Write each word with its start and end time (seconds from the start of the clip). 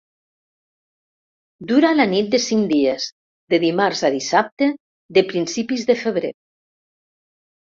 Dura 1.71 1.91
la 1.97 2.07
nit 2.13 2.31
de 2.35 2.39
cinc 2.45 2.65
dies, 2.71 3.05
de 3.55 3.61
dimarts 3.65 4.01
a 4.09 4.11
dissabte 4.17 4.71
de 5.19 5.25
principis 5.35 5.87
de 5.93 5.99
febrer. 6.03 6.35